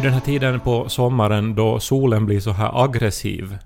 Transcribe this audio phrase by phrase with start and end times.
[0.00, 3.58] ju den här tiden på sommaren då solen blir så här aggressiv.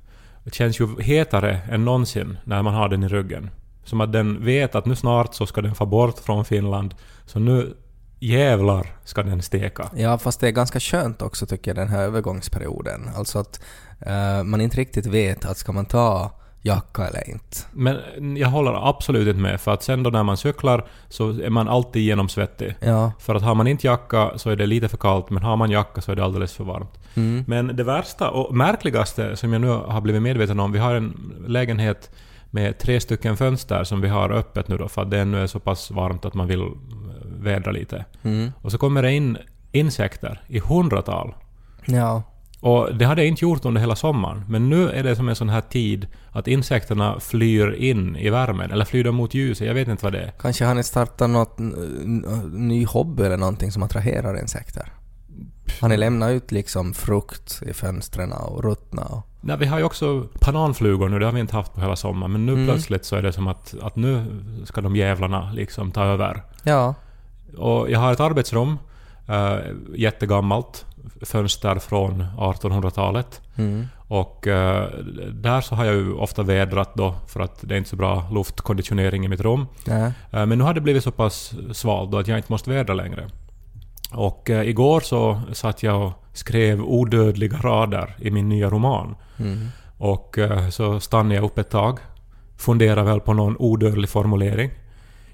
[0.44, 3.50] Det känns ju hetare än någonsin när man har den i ryggen.
[3.84, 6.94] Som att den vet att nu snart så ska den få bort från Finland.
[7.26, 7.74] Så nu
[8.20, 9.90] jävlar ska den steka.
[9.96, 13.10] Ja, fast det är ganska skönt också tycker jag den här övergångsperioden.
[13.16, 13.60] Alltså att
[14.00, 16.32] eh, man inte riktigt vet att ska man ta
[16.64, 17.56] jacka eller inte.
[17.72, 21.50] Men jag håller absolut inte med, för att sen då när man cyklar så är
[21.50, 22.74] man alltid genomsvettig.
[22.80, 23.12] Ja.
[23.18, 25.70] För att har man inte jacka så är det lite för kallt, men har man
[25.70, 26.98] jacka så är det alldeles för varmt.
[27.14, 27.44] Mm.
[27.46, 31.32] Men det värsta och märkligaste som jag nu har blivit medveten om, vi har en
[31.48, 32.10] lägenhet
[32.50, 35.46] med tre stycken fönster som vi har öppet nu då, för att det ännu är
[35.46, 36.70] så pass varmt att man vill
[37.24, 38.04] vädra lite.
[38.22, 38.52] Mm.
[38.60, 39.38] Och så kommer det in
[39.72, 41.34] insekter i hundratal.
[41.84, 42.22] Ja.
[42.64, 44.44] Och det hade jag inte gjort under hela sommaren.
[44.48, 48.70] Men nu är det som en sån här tid att insekterna flyr in i värmen.
[48.70, 49.66] Eller flyr de mot ljuset?
[49.66, 50.32] Jag vet inte vad det är.
[50.40, 51.58] Kanske har ni startat något
[52.52, 54.92] ny hobby eller någonting som attraherar insekter?
[55.80, 59.26] Har ni lämnat ut liksom frukt i fönstren och ruttna och...
[59.40, 62.32] Nej, vi har ju också bananflugor nu, det har vi inte haft på hela sommaren.
[62.32, 62.66] Men nu Mm.
[62.66, 64.24] plötsligt så är det som att, att nu
[64.64, 66.42] ska de jävlarna liksom ta över.
[66.62, 66.94] Ja.
[67.56, 68.78] Och jag har ett arbetsrum,
[69.28, 69.56] äh,
[69.94, 70.86] jättegammalt,
[71.22, 73.40] fönster från 1800-talet.
[73.56, 73.86] Mm.
[74.08, 74.88] Och eh,
[75.32, 78.28] där så har jag ju ofta vädrat då, för att det är inte så bra
[78.32, 79.66] luftkonditionering i mitt rum.
[80.30, 82.94] Eh, Men nu har det blivit så pass svalt då att jag inte måste vädra
[82.94, 83.28] längre.
[84.12, 89.16] Och eh, igår så satt jag och skrev odödliga rader i min nya roman.
[89.38, 89.68] Mm.
[89.98, 91.98] Och eh, så stannade jag upp ett tag,
[92.56, 94.70] funderade väl på någon odödlig formulering.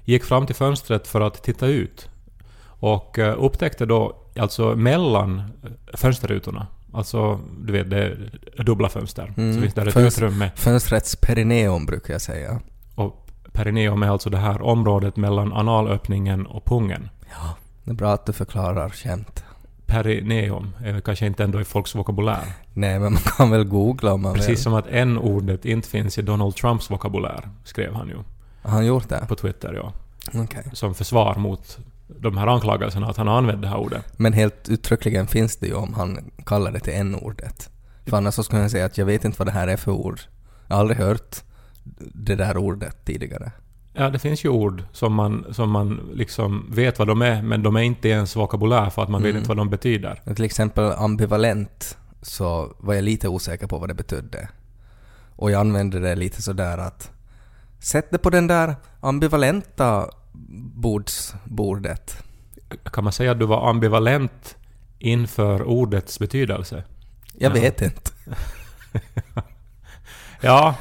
[0.05, 2.09] Gick fram till fönstret för att titta ut.
[2.65, 5.43] Och eh, upptäckte då, alltså mellan
[5.93, 7.97] fönsterrutorna, alltså du vet det
[8.57, 9.53] är dubbla fönster, Mm.
[9.55, 10.51] så finns det ett Fönster- utrymme.
[10.55, 12.59] Fönstrets perineum brukar jag säga.
[12.95, 17.09] Och perineum är alltså det här området mellan analöppningen och pungen.
[17.29, 17.55] Ja.
[17.83, 19.43] Det är bra att du förklarar skämt.
[19.85, 22.43] Perineum är kanske inte ändå i folks vokabulär.
[22.73, 24.57] Nej, men man kan väl googla om man Precis vill.
[24.57, 28.15] som att n-ordet inte finns i Donald Trumps vokabulär, skrev han ju
[28.61, 29.25] Har han gjort det?
[29.27, 29.93] på Twitter, ja.
[30.43, 30.63] Okej.
[30.73, 31.79] Som försvar mot
[32.19, 34.05] de här anklagelserna att han har använt det här ordet.
[34.19, 37.69] Men helt uttryckligen finns det ju om han kallar det till n-ordet.
[38.05, 39.91] För annars så skulle jag säga att jag vet inte vad det här är för
[39.91, 40.19] ord.
[40.67, 41.35] Jag har aldrig hört
[42.13, 43.51] det där ordet tidigare.
[43.93, 47.63] Ja, det finns ju ord som man, som man liksom vet vad de är, men
[47.63, 49.37] de är inte ens vokabulär för att man vet Mm.
[49.37, 50.21] inte vad de betyder.
[50.35, 54.49] Till exempel ambivalent så var jag lite osäker på vad det betydde.
[55.35, 57.11] Och jag använde det lite sådär att
[57.79, 60.09] sätt det på den där ambivalenta
[60.75, 62.23] bordsbordet.
[62.83, 64.57] Kan man säga att du var ambivalent
[64.99, 66.83] inför ordets betydelse?
[67.37, 67.61] Jag Ja.
[67.61, 68.11] vet inte.
[70.43, 70.75] Ja,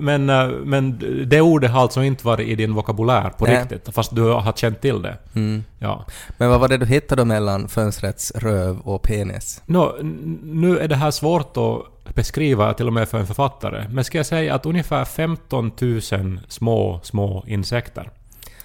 [0.00, 0.98] men, eh, men
[1.28, 3.60] det ordet har alltså inte varit i din vokabulär på Nej.
[3.60, 5.18] riktigt, fast du har känt till det.
[5.34, 5.64] Mm.
[5.78, 6.04] Ja.
[6.38, 9.62] Men vad var det du hittade mellan fönstrets röv och penis?
[9.66, 13.86] Nå, n- nu är det här svårt att beskriva till och med för en författare,
[13.90, 16.00] men ska jag säga att ungefär 15 000
[16.48, 18.10] små, små insekter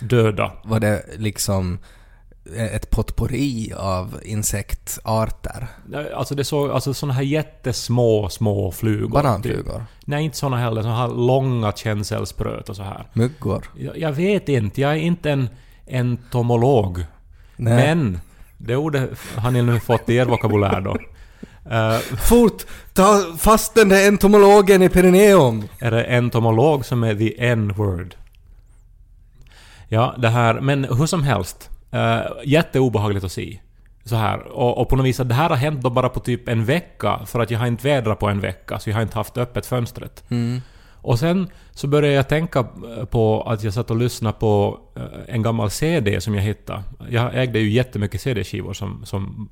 [0.02, 0.52] döda.
[0.64, 1.80] Var det liksom
[2.58, 5.68] ett potpourri av insektarter?
[6.16, 9.10] Alltså det såg, alltså såna här jättesmå, små flugor.
[9.10, 9.86] Bananflugor?
[10.06, 10.82] Nej, inte såna heller.
[10.82, 13.08] Såna här långa känselspröt och så här.
[13.14, 13.66] Myggor?
[13.78, 15.50] Jag, jag vet inte, jag är inte en
[15.88, 17.06] entomolog.
[17.56, 17.74] Nej.
[17.74, 18.20] Men
[18.58, 20.98] det ordet har ni nu fått i er vokabulär då.
[21.72, 22.66] Eh, Fort!
[22.94, 25.64] Ta fast den där entomologen i perineum!
[25.80, 28.16] är det entomolog som är the n-word?
[29.94, 30.62] Ja, det här...
[30.62, 31.70] Men hur som helst.
[31.94, 33.60] Uh, jätteobehagligt att se.
[34.04, 34.48] Så här.
[34.48, 36.66] Och, och på något vis att det här har hänt då bara på typ en
[36.66, 39.38] vecka, för att jag har inte vädrat på en vecka, så jag har inte haft
[39.38, 40.24] öppet fönstret.
[40.30, 40.62] Mm.
[40.94, 45.36] Och sen så började jag tänka eh, på att jag satt och lyssnade på eh,
[45.36, 46.84] en gammal CD som jag hittade.
[47.10, 49.50] Jag ägde ju jättemycket CD-skivor som, som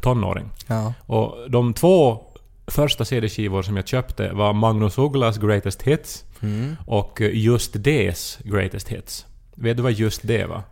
[0.00, 0.50] tonåring.
[0.66, 0.94] Ja.
[1.06, 2.18] Och de två
[2.66, 6.76] första CD-skivor som jag köpte var Magnus Ugglas Greatest Hits Mm.
[6.86, 9.26] och Just Des Greatest Hits.
[9.58, 10.62] Vet du vad Just det var?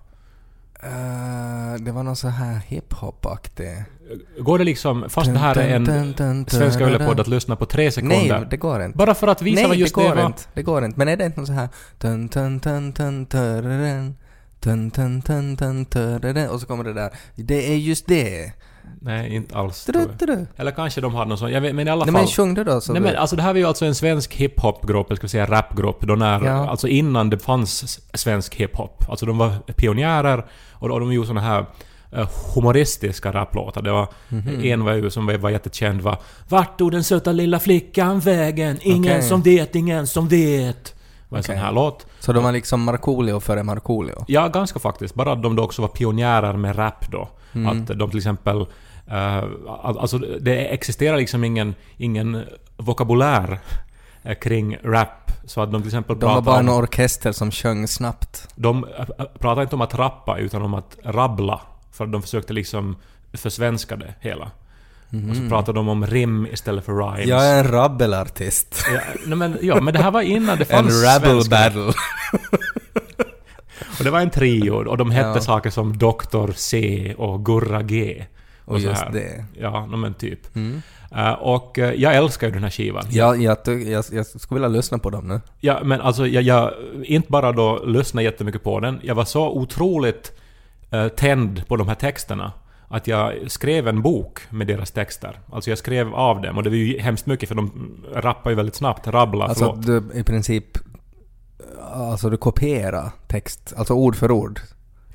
[0.83, 3.85] Eh, det var någon så här hiphop-aktig...
[4.39, 8.39] Går det liksom, fast det här är en svenska öllepodd, att lyssna på tre sekunder?
[8.39, 8.99] Nej, det går inte.
[8.99, 10.27] Bara för att visa Nej, vad just det det, går var?
[10.27, 10.43] inte.
[10.55, 10.99] Det går inte.
[10.99, 11.69] Men är det inte någon så här...
[11.99, 12.93] Tun, tun, tun,
[13.27, 14.17] törren,
[14.61, 17.11] tun, tun, tun, tun, törren, och så kommer det där.
[17.35, 18.53] Det är just det.
[19.01, 19.85] Nej, inte alls.
[19.85, 20.47] Tror jag.
[20.57, 22.21] Eller kanske de hade någon sån, jag vet, men i alla Nej fall.
[22.23, 24.35] men sjung du då så Nej men alltså det här var ju alltså en svensk
[24.35, 26.69] hiphopgrupp, jag skulle säga rapgrupp, då när, Ja.
[26.71, 29.05] alltså innan det fanns svensk hiphop.
[29.09, 31.67] Alltså de var pionjärer och, och de gjorde såna här
[32.13, 33.83] eh, humoristiska raplåtar.
[33.83, 34.65] Det var Mhm.
[34.65, 38.79] en var ju som var, var jättekänd var Vart tog den söta lilla flickan vägen?
[38.83, 39.23] Ingen Okej.
[39.29, 40.94] som vet, ingen som vet.
[41.29, 41.65] Var en sån Okej.
[41.65, 42.07] här låt.
[42.19, 44.25] Så de var liksom Markoolio före Markoolio?
[44.29, 45.15] Ja, ganska faktiskt.
[45.15, 47.29] Bara att de då också var pionjärer med rap då.
[47.53, 47.83] Mm.
[47.83, 48.67] Att de till exempel
[49.13, 49.45] Uh,
[49.83, 52.45] alltså det existerar liksom ingen, ingen
[52.77, 53.61] vokabulär
[54.23, 55.31] eh, kring rap.
[55.45, 58.49] Så att de till exempel De var pratar bara en orkester som sjöng snabbt.
[58.55, 61.61] De äh, pratar inte om att rappa utan om att rabbla.
[61.93, 62.97] För att de försökte liksom
[63.33, 64.51] försvenska det hela.
[65.31, 67.27] Och så pratar de om rim istället för rhymes.
[67.29, 68.85] Jag är en rabbelartist.
[68.95, 71.51] Ja, nej, men, ja, men det här var innan det En fanns rabble svenska.
[71.51, 71.93] battle.
[73.99, 75.41] Och det var en trio och de hette Ja.
[75.41, 76.51] saker som Dr.
[76.55, 78.25] C och Gurra G.
[78.65, 79.45] Och så just det.
[79.61, 80.57] Ja, men typ.
[80.57, 80.83] Mm.
[81.17, 83.05] Eh, och eh, jag älskar ju den här skivan.
[83.11, 85.41] Ja, jag, jag, jag skulle vilja lyssna på dem nu.
[85.61, 86.71] Ja, men alltså jag, jag
[87.05, 90.33] inte bara då lyssnade jättemycket på den, jag var så otroligt
[90.95, 92.53] uh, tänd på de här texterna
[92.89, 95.41] att jag skrev en bok med deras texter.
[95.53, 98.57] Alltså jag skrev av dem och det var ju hemskt mycket för de rappar ju
[98.57, 99.07] väldigt snabbt.
[99.07, 99.87] Rabbla, Alltså förlåt.
[100.13, 100.65] du i princip...
[101.93, 104.61] Alltså du kopierar text, alltså ord för ord.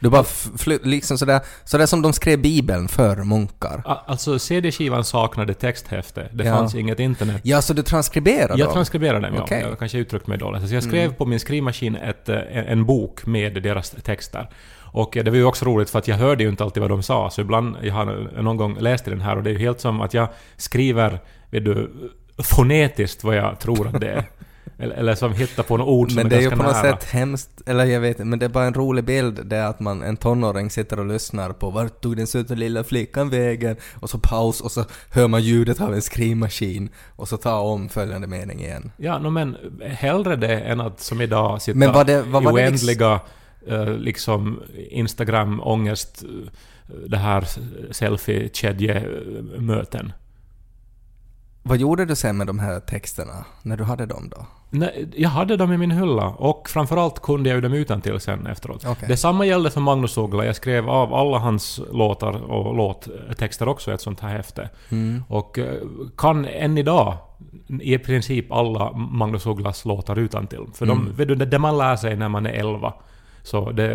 [0.01, 0.23] Du bara
[0.57, 3.81] fly, liksom sådär, sådär som de skrev bibeln för munkar.
[4.07, 6.29] Alltså CD-skivan saknade texthäfte.
[6.33, 6.55] Det Ja.
[6.55, 7.41] fanns inget internet.
[7.43, 9.57] Ja, så du transkriberar Jag transkriberade dem, ja.
[9.57, 10.67] Jag kanske uttryckt mig dåligt.
[10.69, 14.49] Så jag skrev på min skrivmaskin ett, eh, en bok med deras texter.
[14.91, 16.89] Och eh, det var ju också roligt för att jag hörde ju inte alltid vad
[16.89, 18.05] de sa, så ibland, jag har
[18.41, 20.27] någon gång läst i den här och det är ju helt som att jag
[20.57, 21.19] skriver,
[21.49, 21.91] vet du,
[22.43, 24.23] fonetiskt vad jag tror att det är.
[24.79, 26.73] eller, eller som hittar på något ord som Men är det är ju ganska på
[26.73, 26.97] något nära.
[26.97, 30.03] sätt hemskt, eller jag vet men det är bara en rolig bild det att man,
[30.03, 33.75] en tonåring sitter och lyssnar på vart tog den söta lilla flickan vägen?
[33.99, 37.89] Och så paus och så hör man ljudet av en skrivmaskin och så tar om
[37.89, 38.91] följande mening igen.
[38.97, 42.41] Ja, no, men hellre det än att som idag sitta Men var det- i var
[42.41, 43.19] liksom- oändliga
[43.97, 44.59] liksom
[44.89, 46.29] Instagram-ångest, eh,
[47.07, 47.47] det här
[47.91, 50.13] selfie-kedjemöten.
[51.63, 54.45] Vad gjorde du sen med de här texterna, när du hade dem då?
[54.69, 58.47] Nej, jag hade dem i min hylla och framförallt kunde jag ju dem utan sen
[58.47, 58.85] efteråt.
[58.87, 59.07] Okej.
[59.07, 60.45] Detsamma gällde för Magnus Uggla.
[60.45, 64.69] Jag skrev av alla hans låtar och låttexter också i ett sånt här häfte.
[64.89, 65.23] Mm.
[65.27, 65.73] Och eh,
[66.17, 67.17] kan än idag
[67.81, 70.65] i princip alla Magnus Ugglas låtar utan till.
[70.73, 71.05] För Mm.
[71.05, 72.93] de, vet du, det, man lär sig när man är 11.
[73.49, 73.91] Så det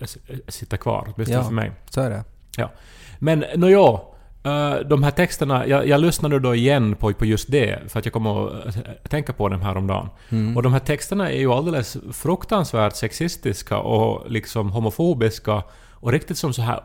[0.00, 1.44] eh, sitter kvar, åtminstone Ja.
[1.44, 1.72] för mig.
[1.90, 2.24] Så är det.
[2.56, 2.70] Ja.
[3.18, 4.00] Men nåja,
[4.44, 8.04] eh, de här texterna, jag, jag lyssnade då igen på, på just det, för att
[8.06, 10.08] jag kom att eh, tänka på dem häromdagen.
[10.28, 10.56] Mm.
[10.56, 15.62] Och de här texterna är ju alldeles fruktansvärt sexistiska och liksom homofobiska
[15.92, 16.80] och riktigt som så här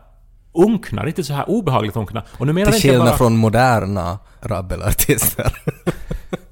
[0.54, 2.24] unkna, riktigt så här obehagligt unkna.
[2.38, 3.18] Och nu menar Till skillnad bara...
[3.18, 5.54] från moderna rabbelartister.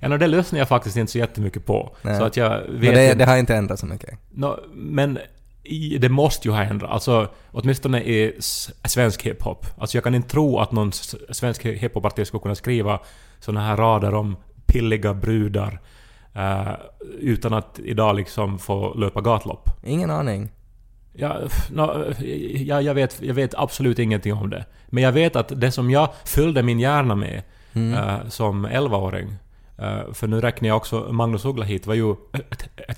[0.00, 1.96] Ja, no, det lyssnar jag faktiskt inte så jättemycket på.
[2.02, 2.18] Nej.
[2.18, 4.18] Så att jag vet Men det, det har inte ändrats så mycket.
[4.30, 5.18] Nå, men
[5.62, 6.92] i, det måste ju ha ändrats.
[6.92, 8.36] Alltså, åtminstone i
[8.84, 9.66] svensk hiphop.
[9.78, 10.92] Alltså jag kan inte tro att någon
[11.30, 13.00] svensk hiphopartist skulle kunna skriva
[13.40, 14.36] såna här rader om
[14.66, 15.80] pilliga brudar
[16.34, 16.72] eh,
[17.18, 19.70] utan att idag liksom få löpa gatlopp.
[19.84, 20.50] Ingen aning.
[21.12, 21.36] Ja,
[21.70, 22.04] nå,
[22.54, 24.64] ja, jag, vet, jag vet absolut ingenting om det.
[24.86, 27.42] Men jag vet att det som jag fyllde min hjärna med
[27.74, 29.34] eh, som 11-åring, eh,
[30.12, 32.14] för nu räknar jag också Magnus Uggla hit, var ju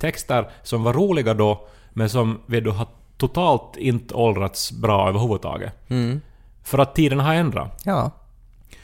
[0.00, 5.72] texter som var roliga då, men som vet du, har totalt inte åldrats bra överhuvudtaget.
[5.88, 6.20] Mm.
[6.62, 7.82] För att tiden har ändrat.
[7.84, 8.10] Ja.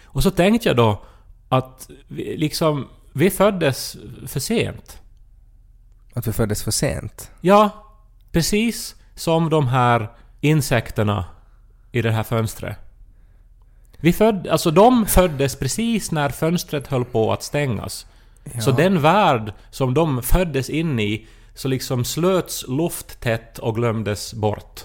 [0.04, 1.02] Och så tänkte jag då
[1.48, 5.00] att vi, liksom, vi föddes för sent.
[6.14, 7.30] Att vi föddes för sent.
[7.40, 7.70] Ja,
[8.32, 10.08] precis som de här
[10.40, 11.24] insekterna
[11.92, 12.78] i det här fönstret.
[14.00, 18.06] Vi föd, alltså de föddes precis när fönstret höll på att stängas.
[18.60, 24.84] Så den värld som de föddes in i så liksom slöts lufttätt och glömdes bort.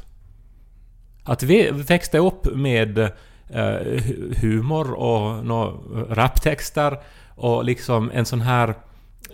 [1.23, 3.09] Att vi växte upp med eh,
[3.49, 6.99] hu- humor och no, raptexter
[7.35, 8.73] och liksom en sån här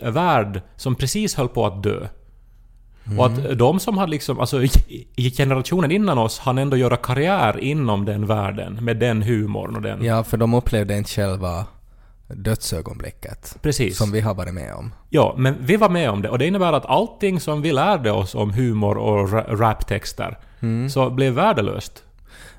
[0.02, 2.08] värld som precis höll på att dö.
[3.18, 4.62] Och att de som hade liksom, alltså
[5.38, 10.04] generationen innan oss hann ändå göra karriär inom den världen med den humorn och den...
[10.04, 11.66] Ja, för de upplevde inte själva
[12.28, 13.58] dödsögonblicket.
[13.62, 13.98] Precis.
[13.98, 14.94] Som vi har varit med om.
[15.10, 18.12] Ja, men vi var med om det och det innebär att allting som vi lärde
[18.12, 20.38] oss om humor och ra- raptexter
[20.90, 22.04] så blev värdelöst.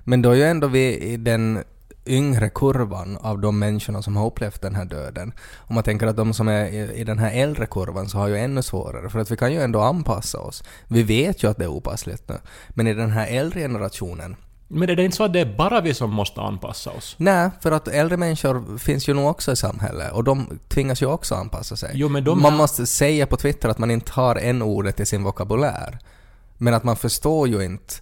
[0.05, 1.65] Men då är ju ändå vi i den
[2.09, 5.33] yngre kurvan av de människorna som har upplevt den här döden.
[5.57, 8.39] Om man tänker att de som är i, den här äldre kurvan så har ju
[8.39, 10.63] ännu svårare, för att vi kan ju ändå anpassa oss.
[10.87, 12.35] Vi vet ju att det är opassligt nu.
[12.69, 14.37] Men i den här äldre generationen,
[14.69, 17.15] Men är det inte så att det är bara vi som måste anpassa oss?
[17.19, 21.07] nej, för att äldre människor finns ju nog också i samhället och de tvingas ju
[21.07, 21.91] också anpassa sig.
[21.95, 25.07] Jo, men de man måste säga på Twitter att man inte har en ordet i
[25.07, 25.99] sin vokabulär.
[26.59, 27.95] Men att man förstår ju inte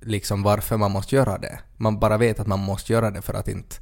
[0.00, 1.58] liksom varför man måste göra det.
[1.76, 3.76] Man bara vet att man måste göra det för att inte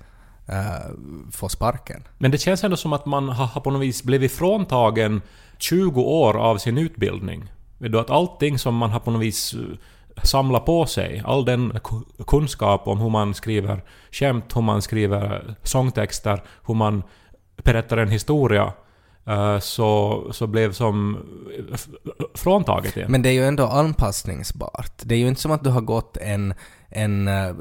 [0.48, 2.02] uh, få sparken.
[2.18, 5.22] Men det känns ändå som att man har, på något vis blivit fråntagen
[5.58, 7.52] 20 år av sin utbildning.
[7.78, 11.22] Vet du, att allting som man har på något vis eh, samlat samla på sig
[11.24, 11.80] all den
[12.26, 17.02] kunskap om hur man skriver skämt, hur man skriver eh, sångtexter, hur man
[17.56, 18.72] berättar en historia,
[19.60, 21.18] så, så blev som
[22.34, 23.08] fråntaget det.
[23.08, 24.92] Men det är ju ändå anpassningsbart.
[25.02, 26.54] Det är ju inte som att du har gått en...
[26.90, 27.54] en eh,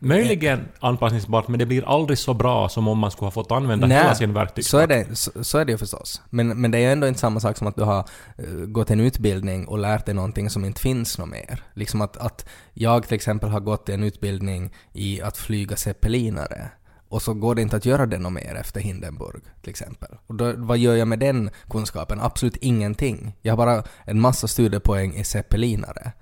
[0.00, 3.86] Möjligen anpassningsbart, men det blir aldrig så bra som om man skulle ha fått använda
[3.86, 4.82] Nej, hela sin så verktygsstock.
[4.82, 6.22] är, det, så, så är det ju förstås.
[6.30, 8.04] Men, men det är ju ändå inte samma sak som att du har
[8.38, 11.62] eh, gått en utbildning och lärt dig någonting som inte finns något mer.
[11.74, 16.70] Liksom att, att jag till exempel har gått en utbildning i att flyga zeppelinare
[17.08, 20.08] och så går det inte att göra det något mer efter Hindenburg till exempel.
[20.26, 22.20] Och då, vad gör jag med den kunskapen?
[22.20, 23.32] Absolut ingenting.
[23.42, 26.12] Jag har bara en massa studiepoäng i zeppelinare.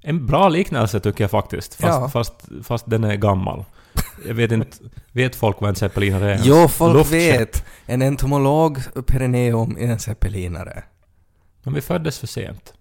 [0.00, 2.08] En bra liknelse tycker jag faktiskt, fast, Ja.
[2.08, 3.64] fast, fast den är gammal.
[4.26, 4.76] Jag vet inte,
[5.12, 6.40] vet folk vad en zeppelinare är?
[6.44, 7.40] Jo, folk Luftskepp.
[7.40, 7.64] vet.
[7.86, 10.82] En entomolog perineum i en zeppelinare.
[11.62, 12.72] Men vi föddes för sent.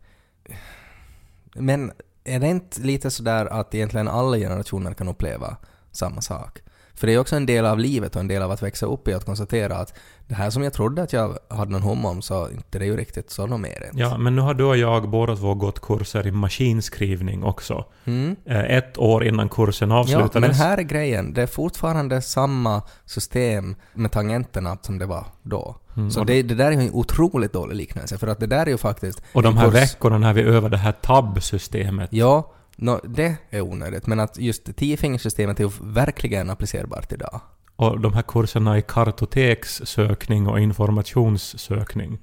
[1.55, 1.91] Men
[2.23, 5.57] är det inte lite sådär att egentligen alla generationer kan uppleva
[5.91, 6.59] samma sak?
[6.95, 9.07] För det är också en del av livet och en del av att växa upp
[9.07, 9.93] i att konstatera att
[10.27, 12.87] det här som jag trodde att jag hade någon hum om så inte det är
[12.87, 13.89] ju riktigt så något mer.
[13.93, 17.85] Ja, men nu har du och jag båda två gått kurser i maskinskrivning också.
[18.05, 18.35] Mm.
[18.45, 20.33] Eh, Ett år innan kursen Ja, avslutades.
[20.41, 21.33] men här är grejen.
[21.33, 25.75] Det är fortfarande samma system med tangenterna som det var då.
[25.97, 28.65] Mm, Så det, det där är ju en otroligt dålig liknelse, för att det där
[28.65, 29.21] är ju faktiskt...
[29.33, 32.09] och de här kurs- veckorna när vi övar det här tab-systemet.
[32.13, 37.41] Ja, nå, det är onödigt, men att just tiofingersystemet är ju verkligen applicerbart idag.
[37.75, 42.19] Och de här kurserna i kartotekssökning och informationssökning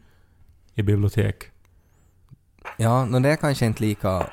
[0.75, 1.45] i bibliotek.
[2.77, 4.27] Ja, men det är kanske inte lika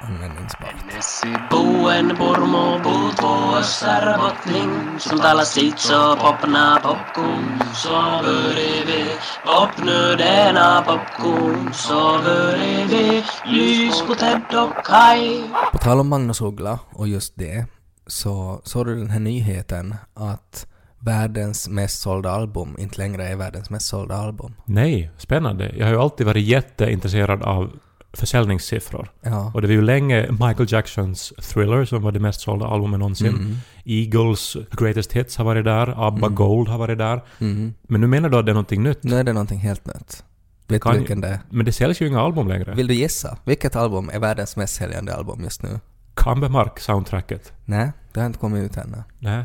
[0.00, 1.50] användningsbart.
[1.50, 7.90] Boen Burmo puuttuu Österbottning Som talar sitt så popna popcorn Så
[8.24, 9.04] börjar vi
[9.44, 16.40] Popnu denna popcorn Så börjar vi Lys på Ted och Kai På tal om Magnus
[16.40, 17.66] Uggla och just det,
[18.06, 20.66] så såg du den här nyheten att
[20.98, 24.54] världens mest sålda album inte längre är världens mest sålda album.
[24.64, 25.72] Nej, spännande.
[25.76, 27.70] Jag har ju alltid varit jätteintresserad av
[28.16, 29.10] försäljningssiffror.
[29.20, 29.50] Ja.
[29.54, 33.26] Och det var ju länge Michael Jacksons Thriller som var det mest sålda albumet någonsin.
[33.26, 33.56] Mm.
[33.84, 37.24] Eagles Greatest Hits har varit där, ABBA Gold har varit där.
[37.38, 37.74] Mm.
[37.82, 39.02] Men nu menar du att det är någonting nytt?
[39.02, 40.24] Nu är det någonting helt nytt.
[40.68, 41.40] Vet kan du vilken det är?
[41.50, 42.74] Men det säljs ju inga album längre.
[42.74, 43.38] Vill du gissa?
[43.44, 45.80] Vilket album är världens mest säljande album just nu?
[46.14, 47.52] Kambemark soundtracket.
[47.64, 49.02] Nej, det har inte kommit ut ännu.
[49.18, 49.44] Nej.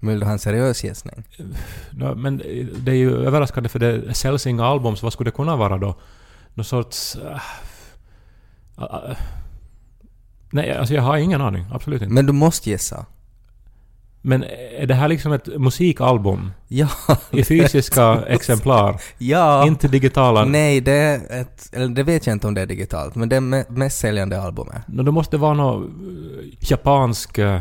[0.00, 1.24] Men Vill du ha en seriös gissning?
[1.90, 2.36] No, men
[2.78, 5.78] det är ju överraskande för det säljs inga album, så vad skulle det kunna vara
[5.78, 5.96] då?
[6.54, 7.16] Någon sorts...
[7.16, 7.40] äh,
[10.50, 11.64] nej, alltså jag har ingen aning.
[11.72, 12.14] Absolut inte.
[12.14, 13.06] Men du måste gissa.
[14.22, 14.44] Men
[14.78, 16.52] är det här liksom ett musikalbum?
[16.68, 16.88] Ja.
[17.30, 19.00] I fysiska exemplar?
[19.18, 19.66] ja.
[19.66, 20.44] Inte digitala?
[20.44, 21.70] Nej, det är ett...
[21.72, 24.40] Eller det vet jag inte om det är digitalt, men det är me- mest säljande
[24.42, 24.82] albumet.
[24.88, 27.60] No, det måste vara någon eh, japansk eh,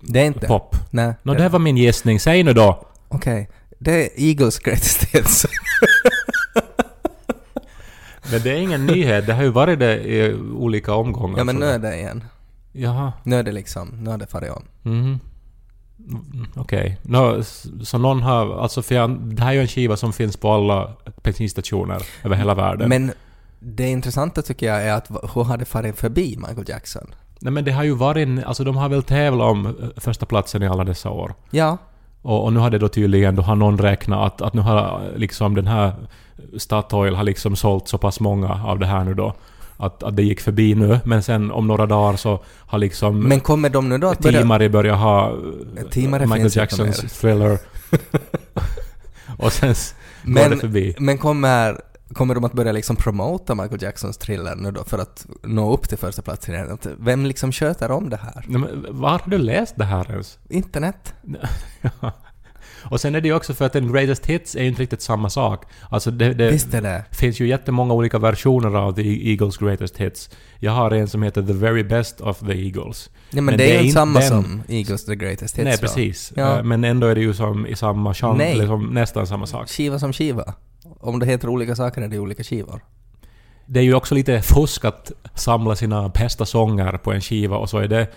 [0.00, 0.46] Det är inte...
[0.46, 0.76] pop.
[0.90, 1.14] Nej.
[1.22, 2.20] No, det här var min gissning.
[2.20, 2.86] Säg nu då!
[3.08, 3.50] Okej.
[3.78, 5.46] Det är Eagles Greatest Hits.
[8.32, 9.26] Men det är ingen nyhet.
[9.26, 11.38] Det har ju varit det i olika omgångar.
[11.38, 12.24] ja, men nu är det igen.
[12.72, 13.12] Jaha.
[13.22, 13.88] Nu är det liksom...
[14.00, 14.62] Nu har det farit om.
[14.82, 15.18] Mhm.
[16.08, 16.98] Mm, Okej.
[17.02, 18.58] Nå, s- så någon har...
[18.62, 22.36] Alltså för jag, det här är ju en skiva som finns på alla bensinstationer över
[22.36, 22.88] hela världen.
[22.88, 23.12] Men
[23.60, 27.06] det intressanta tycker jag är att hur har det farit förbi Michael Jackson?
[27.40, 28.44] Nej men det har ju varit...
[28.44, 31.34] Alltså de har väl tävlat om eh, första platsen i alla dessa år.
[31.50, 31.78] Ja.
[32.22, 35.02] Och, och nu har det då tydligen, då har någon räknat att, att nu har
[35.12, 35.92] eh, liksom den här
[36.58, 39.34] Statoil har liksom sålt så pass många av det här nu då.
[39.76, 43.40] Att, att det gick förbi nu, men sen om några dagar så har liksom Men
[43.40, 44.68] kommer de nu då att börja...
[44.70, 45.36] Börjat ha eh,
[46.26, 47.58] Michael Jacksons thriller.
[49.38, 50.94] och sen s- går Men- det förbi.
[50.98, 51.80] Men kommer,
[52.12, 55.88] kommer de att börja liksom promota Michael Jacksons thriller nu då för att nå upp
[55.88, 58.44] till första platsen Vem liksom sköter om det här?
[58.48, 60.38] Nej, men var har du läst det här ens?
[60.48, 61.14] Internet?
[62.00, 62.12] Ja.
[62.84, 65.02] Och sen är det ju också för att en Greatest Hits är ju inte riktigt
[65.02, 65.64] samma sak.
[65.90, 67.04] Alltså det, det Visst är det.
[67.10, 70.30] finns ju jättemånga olika versioner av The Eagles Greatest Hits.
[70.58, 73.10] Jag har en som heter The Very Best of the Eagles.
[73.30, 75.78] Ja, men, Men det är ju inte samma den- som Eagles The Greatest Hits Nej,
[75.78, 76.32] precis.
[76.36, 76.58] Ja.
[76.58, 78.52] Eh, Men ändå är det ju som i samma genre, Nej.
[78.52, 79.68] eller som nästan samma sak.
[79.70, 80.54] Skiva som skiva.
[81.00, 82.80] Om det heter olika saker är det olika skivor.
[83.66, 87.70] Det är ju också lite fusk att samla sina bästa sånger på en skiva och
[87.70, 88.08] så är det...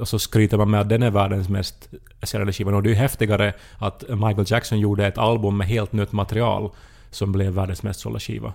[0.00, 1.88] Och så skryter man med att den är världens mest
[2.22, 2.76] säljande skiva.
[2.76, 6.70] Och det är ju häftigare att Michael Jackson gjorde ett album med helt nytt material
[7.10, 8.52] som blev världens mest sålda skiva.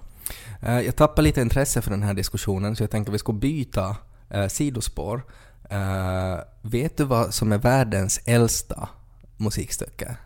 [0.61, 3.33] Eh, jag tappar lite intresse för den här diskussionen så jag tänker att vi ska
[3.33, 3.95] byta
[4.35, 5.23] uh, sidospår.
[5.69, 8.89] Eh, vet du vad som är världens äldsta
[9.37, 10.17] musikstycke?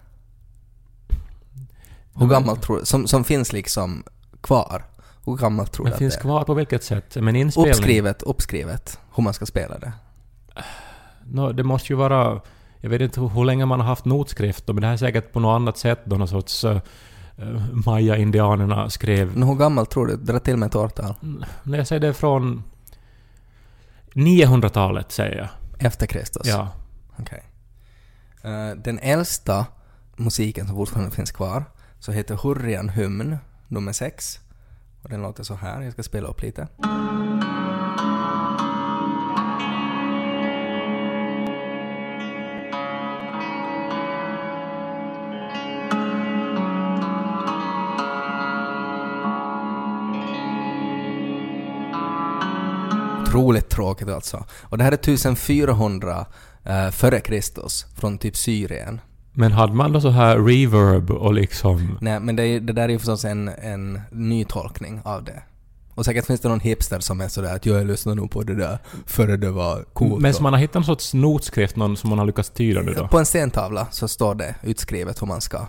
[2.14, 2.86] Hur gammalt tror du?
[2.86, 4.04] Som, som finns liksom
[4.42, 4.84] kvar.
[5.36, 6.22] Gammalt tror Men att finns det är?
[6.22, 7.16] kvar på vilket sätt?
[7.16, 7.72] Men inspelning?
[7.72, 9.94] Uppskrivet, uppskrivet, hur man ska spela det.
[11.24, 12.42] Nå, det måste ju vara...
[12.80, 15.40] Jag vet inte hur, länge man har haft notskrift men det här är säkert på
[15.40, 16.80] något annat sätt då någon sorts uh,
[17.72, 19.38] Maya-indianerna skrev.
[19.38, 20.16] Men hur gammalt tror du?
[20.16, 21.14] Dra till med ett årtal.
[21.64, 22.64] När jag säger det från
[24.14, 25.48] 900-talet, säger jag.
[25.88, 26.48] Efter Kristus?
[26.48, 26.70] Ja.
[27.20, 27.44] Okej.
[28.42, 29.66] Eh, den äldsta
[30.16, 31.66] musiken som fortfarande finns kvar
[32.00, 34.40] så heter Hurrian Hymn nummer 6.
[35.02, 36.68] Och den låter så här, jag ska spela upp lite.
[53.22, 54.46] Otroligt tråkigt alltså.
[54.62, 56.26] Och det här är 1400
[56.64, 59.02] eh, före Kristus från typ Syrien.
[59.40, 61.98] Men hade man då så här reverb och liksom...
[62.02, 65.44] Nej, men det, är, det där är ju förstås en, en ny tolkning av det.
[65.96, 68.56] Och säkert finns det någon hipster som är sådär att jag lyssnar nog på det
[68.56, 70.22] där före det var coolt.
[70.22, 72.94] Men så man har hittat någon sorts notskrift någon som man har lyckats tyda nu
[72.94, 73.08] då?
[73.08, 75.66] På en stentavla så står det utskrivet hur man ska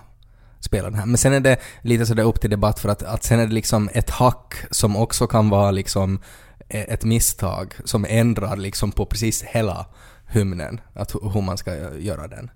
[0.60, 1.06] spela den här.
[1.06, 3.52] Men sen är det lite sådär upp till debatt för att, att sen är det
[3.54, 6.20] liksom ett hack som också kan vara liksom
[6.68, 9.86] e- ett misstag som ändrar liksom på precis hela
[10.28, 12.50] hymnen, att hu- hur man ska göra den.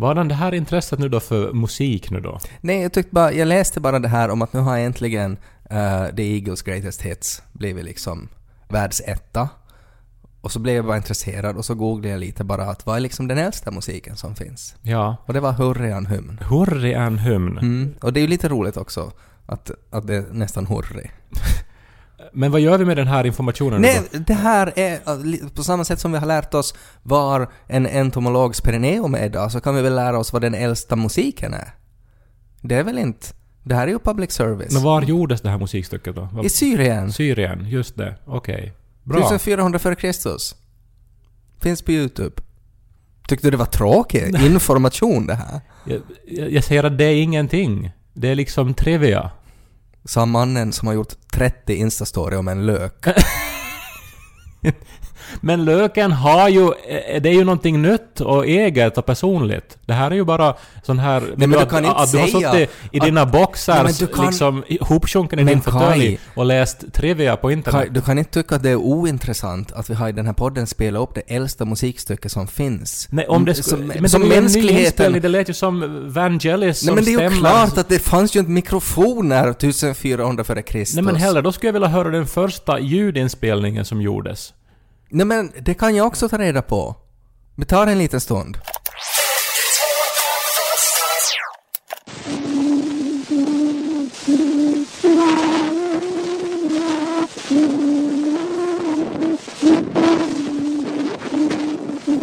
[0.00, 2.38] Vadan det här intresset nu då för musik nu då?
[2.60, 5.32] Nej, jag tyckte bara, jag läste bara det här om att nu har äntligen
[5.72, 8.28] uh, The Eagles Greatest Hits blivit liksom
[8.68, 9.48] världsetta.
[10.40, 13.00] Och så blev jag bara intresserad och så googlade jag lite bara att vad är
[13.00, 14.74] liksom den äldsta musiken som finns?
[14.82, 15.16] Ja.
[15.26, 16.40] Och det var Hurrian hymn.
[16.48, 17.58] Hurri är en hymn.
[17.58, 17.94] Mm.
[18.00, 19.12] Och det är ju lite roligt också
[19.46, 21.10] att, att det är nästan hurri.
[22.32, 24.18] Men vad gör vi med den här informationen Nej, då?
[24.18, 29.14] det här är på samma sätt som vi har lärt oss var en entomologs perineum
[29.14, 31.74] är idag så kan vi väl lära oss vad den äldsta musiken är.
[32.60, 33.26] Det är väl inte...
[33.62, 34.72] Det här är ju public service.
[34.72, 36.28] Men var gjordes det här musikstycket då?
[36.44, 37.12] I Syrien.
[37.12, 38.16] Syrien, just det.
[38.24, 38.72] Okej.
[39.02, 39.18] Bra.
[39.18, 40.54] 1400 före Kristus.
[41.60, 42.42] Finns på Youtube.
[43.28, 44.42] Tyckte du det var tråkigt?
[44.42, 45.60] Information det här.
[45.84, 47.90] Jag, jag jag säger att det är ingenting.
[48.12, 49.30] Det är liksom trivia.
[50.04, 53.06] Sa mannen som har gjort 30 instastory om en lök.
[55.40, 56.62] Men löken har ju...
[56.64, 59.78] eh, Det är ju någonting nytt och eget och personligt.
[59.86, 61.22] Det här är ju bara sån här...
[61.36, 63.92] men du att, kan inte att du har suttit i att- dina boxar Ja, men
[63.98, 67.80] du kan- liksom ihopsjunken i din fåtölj och läst trivia på internet.
[67.80, 70.32] Kai, du kan inte tycka att det är ointressant att vi har i den här
[70.32, 73.08] podden spelat upp det äldsta musikstycke som finns.
[73.10, 73.92] Nej, om det Mm, skulle...
[73.92, 75.12] som, men som det mänskligheten...
[75.12, 78.36] Det lät ju som Vangelis som Nej men det är ju klart att det fanns
[78.36, 80.94] ju inte mikrofoner 1400 före Kristus.
[80.94, 84.52] Nej men hellre, då skulle jag vilja höra den första ljudinspelningen som gjordes.
[85.10, 86.96] Nej men det kan jag också ta reda på.
[87.54, 88.58] Vi tar en liten stund.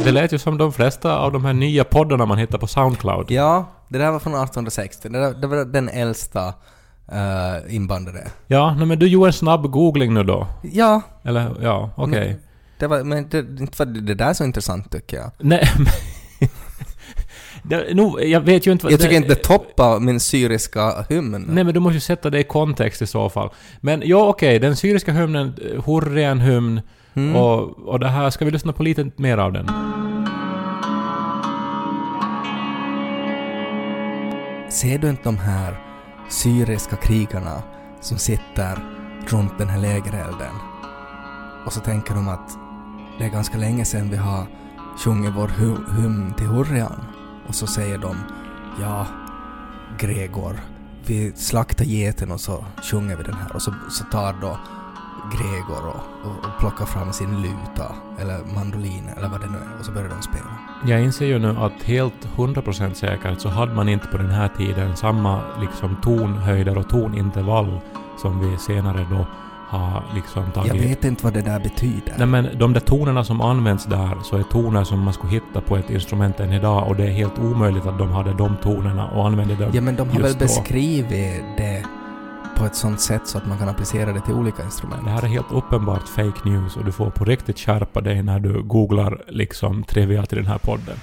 [0.04, 3.32] Det lät ju som de flesta av de här nya poddarna man hittar på Soundcloud.
[3.32, 5.10] Ja, det där var från 1860.
[5.10, 8.28] Det, där, det var den äldsta uh, inbandade.
[8.48, 10.48] Ja, nej, men du gjorde en snabb googling nu då?
[10.62, 12.28] Ja, Eller, ja, okej.
[12.28, 12.42] Mm.
[12.78, 15.32] Det var, men det, inte var det där så intressant tycker jag.
[15.40, 15.88] Nej, men...
[17.64, 18.94] det, no, jag vet ju inte vad...
[18.94, 21.46] Jag tycker inte det toppar min syriska hymn.
[21.50, 23.50] Nej men du måste ju sätta det i kontext i så fall.
[23.82, 25.54] Men ja okej, den syriska hymnen,
[25.88, 26.82] är en hymn
[27.16, 27.36] Mm.
[27.36, 29.66] och, och det här, ska vi lyssna på lite mer av den?
[34.70, 35.78] Ser du inte de här
[36.30, 37.64] syriska krigarna
[38.02, 38.80] som sitter
[39.28, 40.54] runt den här lägerelden?
[41.66, 42.65] Och så tänker de att
[43.18, 44.46] det är ganska länge sedan vi har
[44.98, 47.04] sjungit vår hu- hymn till Hurrian.
[47.48, 48.16] Och så säger de
[48.82, 49.06] ja,
[50.00, 50.60] Gregor,
[51.06, 53.56] vi slaktar geten och så sjunger vi den här.
[53.56, 54.58] Och så, så tar då
[55.32, 59.80] Gregor och, och, och plockar fram sin luta eller mandolin eller vad det nu är
[59.80, 60.46] och så börjar de spela.
[60.86, 64.48] Jag inser ju nu att helt 100% säkert så hade man inte på den här
[64.48, 67.80] tiden samma liksom tonhöjder och tonintervall
[68.22, 69.26] som vi senare då
[69.68, 70.74] har liksom tagit.
[70.76, 72.14] Jag vet inte vad det där betyder.
[72.18, 75.62] Nej men de där tonerna som används där så är toner som man skulle hitta
[75.62, 79.08] på ett instrument än idag och det är helt omöjligt att de hade de tonerna
[79.08, 80.46] och använde dem Ja men de har väl just då.
[80.46, 81.84] beskrivit det
[82.58, 85.02] på ett sånt sätt så att man kan applicera det till olika instrument.
[85.06, 88.40] Det här är helt uppenbart fake news och du får på riktigt skärpa dig när
[88.40, 90.96] du googlar liksom trivia till den här podden.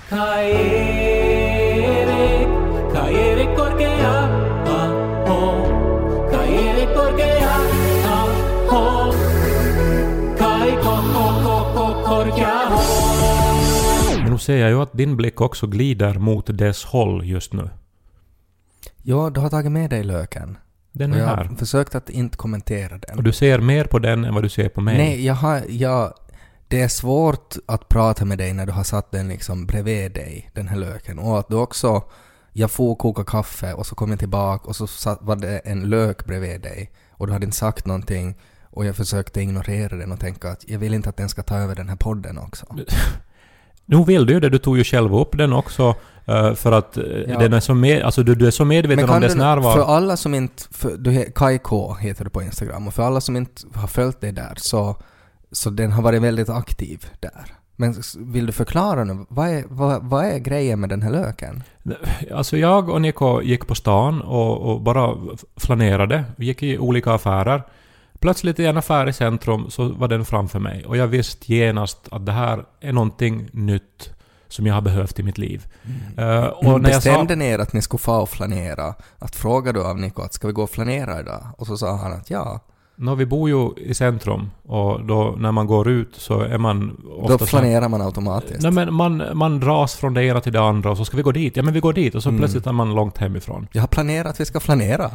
[14.43, 17.71] Ser jag ju att din blick också glider mot dess håll just nu.
[19.03, 20.59] Ja, du har tagit med dig löken.
[20.93, 21.45] Den är jag här.
[21.45, 23.19] har försökt att inte kommentera den.
[23.19, 24.99] Och du ser mer på den än vad du ser på mig.
[24.99, 26.15] Nej, jag har, jag,
[26.69, 30.51] det är svårt att prata med dig när du har satt den liksom bredvid dig,
[30.55, 31.19] den här löken.
[31.19, 32.03] Och att du också,
[32.53, 35.89] jag får koka kaffe och så kom jag tillbaka och så satt, var det en
[35.91, 40.21] lök bredvid dig och du hade inte sagt någonting och jag försökte ignorera den och
[40.21, 42.67] tänka att jag vill inte att den ska ta över den här podden också.
[43.93, 45.95] Nu vill du ju det, du tog ju själv upp den också.
[46.25, 47.39] eh, för att eh, Ja.
[47.39, 49.73] den är så med, alltså du, du är så medveten om dess du, närvaro.
[49.73, 53.21] för alla som inte, för, du, Kai K heter du på Instagram och för alla
[53.21, 54.97] som inte har följt dig där så,
[55.53, 57.45] så den har varit väldigt aktiv där.
[57.77, 61.63] Men vill du förklara nu, vad är, vad, vad är grejen med den här löken?
[62.35, 65.15] Alltså jag och Niko gick på stan och, och bara
[65.57, 66.25] flanerade.
[66.37, 67.63] Vi gick i olika affärer.
[68.23, 70.85] Plötsligt i en affär i centrum så var den framför mig.
[70.87, 74.11] Och jag visste genast att det här är någonting nytt
[74.49, 75.67] som jag har behövt i mitt liv.
[76.17, 76.97] Eh, och när sa...
[76.97, 78.95] Bestämde ni er att ni skulle få och flanera?
[79.19, 81.47] Att fråga du av Nico att ska vi gå och flanera idag?
[81.59, 82.61] Och så sa han att ja.
[82.97, 87.05] Nå, vi bor ju i centrum och då när man går ut så är man
[87.19, 88.63] ofta Då flanerar man automatiskt.
[88.63, 91.23] Nej men man, man dras från det ena till det andra och så ska vi
[91.23, 91.57] gå dit.
[91.57, 92.39] Ja men vi går dit och så Mm.
[92.41, 93.69] plötsligt är man långt hemifrån.
[93.73, 95.11] Jag har planerat att vi ska flanera.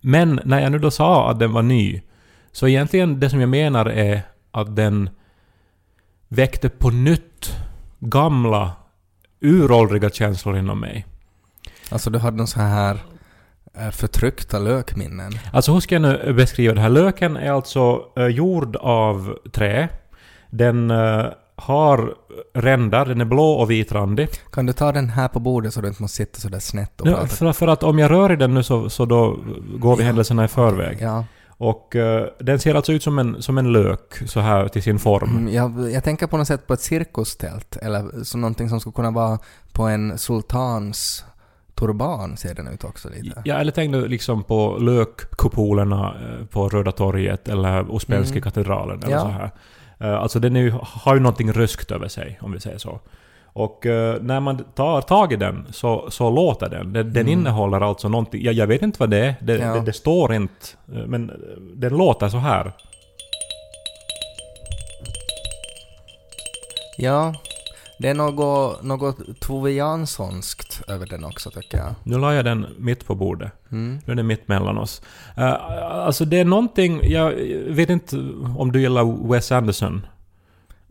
[0.00, 2.02] Men när jag nu då sa att den var ny,
[2.52, 5.10] så egentligen det som jag menar är att den
[6.28, 7.56] väckte på nytt
[8.00, 8.72] gamla,
[9.40, 11.06] uråldriga känslor inom mig.
[11.90, 12.98] Alltså du hade någon så här
[13.74, 15.32] eh, förtryckta lökminnen.
[15.52, 16.88] Alltså hur ska jag nu beskriva det här?
[16.88, 19.88] Löken är alltså eh, gjord av trä.
[20.50, 22.14] Den eh, har
[22.54, 24.28] rändar, den är blå och vitrandig.
[24.52, 27.00] Kan du ta den här på bordet så du inte måste sitta så där snett
[27.00, 27.26] och Ja, prata?
[27.26, 29.38] för, för att om jag rör i den nu så, så då
[29.78, 30.06] går vi Ja.
[30.06, 30.98] händelserna i förväg.
[31.00, 31.24] Ja.
[31.56, 34.98] Och eh, den ser alltså ut som en, som en lök så här till sin
[34.98, 35.30] form.
[35.36, 38.92] Mm, jag, jag tänker på något sätt på ett cirkustält, eller som någonting som skulle
[38.94, 39.38] kunna vara
[39.72, 41.24] på en sultans
[41.74, 43.42] turban ser den ut också lite.
[43.44, 48.42] Ja, eller tänk nu liksom på lökkupolerna eh, på Röda torget eller Uspensky Mm.
[48.42, 49.20] katedralen eller Ja.
[49.20, 49.50] så här.
[50.04, 53.00] Eh, Alltså den ju, har ju någonting ryskt över sig, om vi säger så.
[53.56, 56.92] Och eh, när man tar tag i den så, så låter den.
[56.92, 57.32] Den, den Mm.
[57.38, 59.74] innehåller alltså någonting, ja, jag vet inte vad det är, det, Ja.
[59.74, 61.30] det, det står inte, eh, men
[61.74, 62.72] den låter så här.
[66.96, 67.34] Ja,
[67.98, 71.94] det är något, något Tove Janssonskt över den också tycker jag.
[72.02, 73.52] Nu la jag den mitt på bordet.
[73.72, 73.98] Mm.
[74.06, 75.02] Nu är den mitt mellan oss.
[75.38, 75.44] Uh,
[75.80, 77.30] alltså det är någonting, jag
[77.68, 78.16] vet inte
[78.56, 80.06] om du gillar Wes Anderson?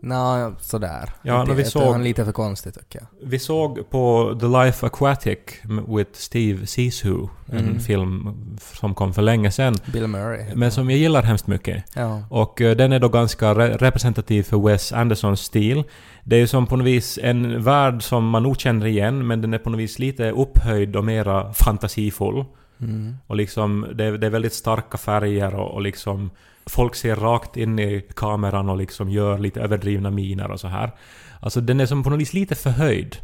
[0.05, 1.09] Nå, sådär.
[1.21, 3.29] Ja, när vi såg- är lite för konstig tycker jag.
[3.29, 5.39] Vi såg på The Life Aquatic
[5.87, 7.79] with Steve Zissou, en Mm.
[7.79, 8.35] film
[8.79, 10.45] som kom för länge sedan, Bill Murray.
[10.55, 11.83] men som jag gillar hemskt mycket.
[11.95, 12.23] Ja.
[12.29, 15.83] Och eh, den är då ganska re- representativ för Wes Andersons stil.
[16.23, 19.41] Det är ju som på något vis en värld som man nog känner igen, men
[19.41, 22.45] den är på något vis lite upphöjd och mera fantasifull.
[22.81, 23.15] Mm.
[23.27, 26.29] Och liksom, det, är- det är väldigt starka färger och, och liksom
[26.65, 30.91] folk ser rakt in i kameran och liksom gör lite överdrivna miner och så här.
[31.39, 33.17] Alltså den är som på något vis lite förhöjd.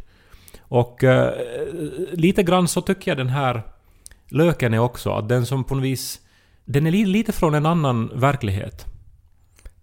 [0.60, 1.32] Och eh,
[2.12, 3.62] lite grann så tycker jag den här
[4.28, 6.20] löken är också, att den som på något vis...
[6.64, 8.86] Den är li, lite från en annan verklighet.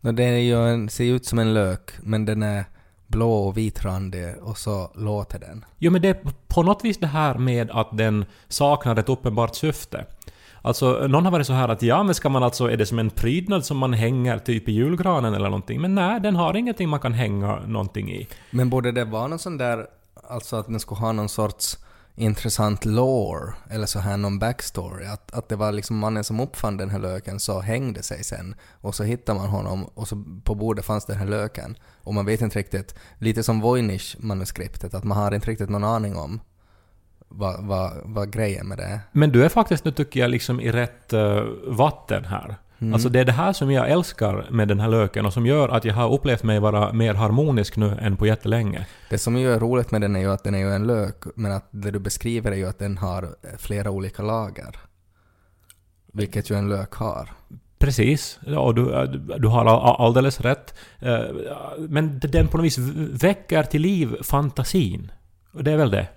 [0.01, 2.65] Nå, den är ju en, ser ut som en lök, men den är
[3.07, 5.65] blå och vitrandig och så låter den.
[5.77, 6.17] Jo men det är
[6.47, 10.05] på något vis det här med att den saknar ett uppenbart syfte.
[10.67, 12.99] Alltså, någon har varit så här att ja, men ska man alltså, är det som
[12.99, 15.81] en prydnad som man hänger typ i julgranen eller någonting?
[15.81, 18.27] Men nej, den har ingenting man kan hänga någonting i.
[18.51, 19.87] Men borde det vara någon sån där,
[20.29, 21.77] alltså att den skulle ha någon sorts
[22.15, 26.77] intressant lore, eller så här någon backstory, att, att det var liksom mannen som uppfann
[26.77, 30.55] den här löken så hängde sig sen och så hittade man honom och så på
[30.55, 35.17] bordet fanns den här löken och man vet inte riktigt, lite som Voynich-manuskriptet, att man
[35.17, 36.39] har inte riktigt någon aning om
[37.29, 38.99] vad, vad, vad grejen med det är.
[39.11, 42.55] Men du är faktiskt nu tycker jag liksom i rätt eh, vatten här.
[42.79, 42.93] Mm.
[42.93, 45.69] Alltså det är det här som jag älskar med den här löken och som gör
[45.69, 48.87] att jag har upplevt mig vara mer harmonisk nu än på jättelänge.
[49.09, 51.23] Det som ju är roligt med den är ju att den är ju en lök,
[51.35, 54.75] men att det du beskriver är ju att den har flera olika lager.
[56.13, 57.29] Vilket ju en lök har.
[57.79, 58.85] Precis, ja, du,
[59.39, 60.73] du har all- alldeles rätt.
[60.99, 61.19] Eh,
[61.77, 62.77] Men den på något vis
[63.23, 65.11] väcker till liv fantasin.
[65.53, 66.07] Och det är väl det.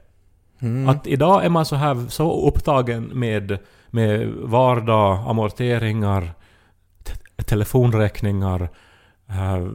[0.60, 0.88] Mm.
[0.88, 3.58] Att idag är man så här så upptagen med,
[3.90, 6.34] med vardag, amorteringar,
[7.04, 8.68] te- telefonräkningar,
[9.28, 9.66] äh,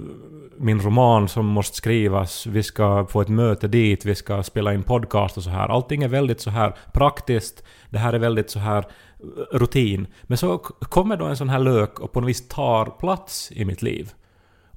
[0.57, 4.83] min roman som måste skrivas, vi ska få ett möte dit, vi ska spela in
[4.83, 5.69] podcast och så här.
[5.69, 10.07] Allting är väldigt så här praktiskt, det här är väldigt så här eh, rutin.
[10.23, 13.65] Men så kommer då en sån här lök och på något vis tar plats i
[13.65, 14.13] mitt liv.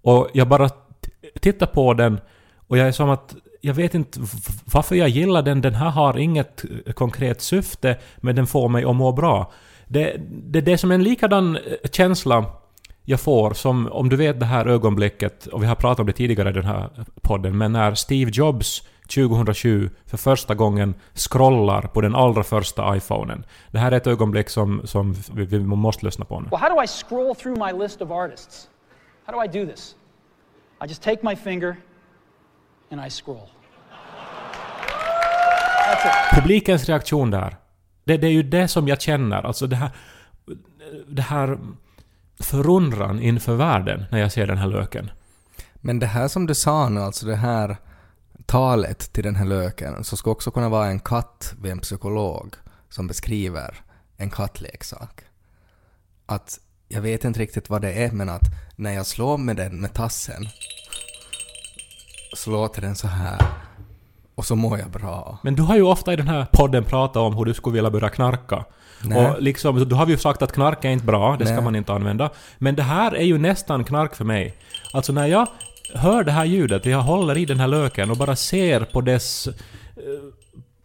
[0.03, 0.71] Och jag bara
[1.41, 2.21] tittar på den
[2.57, 3.37] och jag är som att
[3.69, 4.21] jag vet inte
[4.65, 5.61] varför jag gillar den.
[5.61, 9.53] Den här har inget eh, konkret syfte, men den får mig att må bra.
[9.87, 12.45] Det, det, det är som en likadan eh, känsla
[13.05, 16.13] jag får som om du vet det här ögonblicket, och vi har pratat om det
[16.13, 16.91] tidigare i den här
[17.23, 18.83] podden, men när Steve Jobs
[19.15, 23.45] 2007 för första gången scrollar på den allra första iPhonen.
[23.71, 26.49] Det här är ett ögonblick som, som vi, vi måste lyssna på nu.
[26.51, 28.69] Well, how do I scroll through my list of artists?
[29.25, 29.97] How do I do this?
[30.81, 31.77] I just take my finger
[32.91, 33.49] and I scroll.
[36.05, 36.41] It.
[36.41, 37.57] Publikens reaktion där,
[38.05, 39.47] det, det är ju det som jag känner.
[39.47, 39.91] Alltså det här...
[41.09, 41.59] Det här
[42.41, 45.11] förundran inför världen när jag ser den här löken.
[45.75, 47.77] Men det här som du sa nu, alltså det här
[48.47, 52.55] talet till den här löken, så ska också kunna vara en katt vid en psykolog
[52.89, 53.75] som beskriver
[54.17, 55.25] en kattleksak.
[56.27, 58.45] Att jag vet inte riktigt vad det är, men att
[58.77, 60.49] när jag slår med den med tassen
[62.37, 63.43] så låter den så här
[64.39, 65.39] och så mår jag bra.
[65.43, 67.91] Men du har ju ofta i den här podden pratat om hur du skulle vilja
[67.91, 68.65] börja knarka.
[69.05, 69.27] Nej.
[69.31, 71.65] Och liksom, då har vi ju sagt att knark är inte bra, det ska Nej.
[71.65, 72.31] man inte använda.
[72.59, 74.55] Men det här är ju nästan knark för mig.
[74.93, 75.47] Alltså när jag
[75.95, 79.47] hör det här ljudet, jag håller i den här löken och bara ser på dess
[79.47, 79.53] eh,